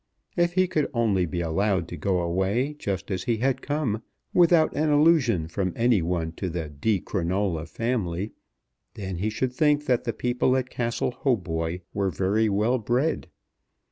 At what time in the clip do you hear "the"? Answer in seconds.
6.49-6.69, 10.05-10.11